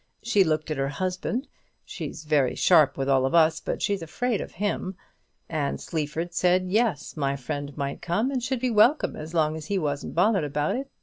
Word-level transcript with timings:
She 0.23 0.43
looked 0.43 0.71
at 0.71 0.79
her 0.79 0.87
husband, 0.87 1.47
she's 1.85 2.23
very 2.23 2.55
sharp 2.55 2.97
with 2.97 3.07
all 3.07 3.23
of 3.23 3.35
us, 3.35 3.59
but 3.59 3.83
she's 3.83 4.01
afraid 4.01 4.41
of 4.41 4.53
him, 4.53 4.95
and 5.47 5.79
Sleaford 5.79 6.33
said 6.33 6.65
yes; 6.71 7.15
my 7.15 7.35
friend 7.35 7.77
might 7.77 8.01
come 8.01 8.31
and 8.31 8.41
should 8.43 8.61
be 8.61 8.71
welcome, 8.71 9.15
as 9.15 9.35
long 9.35 9.55
as 9.55 9.67
he 9.67 9.77
wasn't 9.77 10.15
bothered 10.15 10.43
about 10.43 10.75
it. 10.75 10.89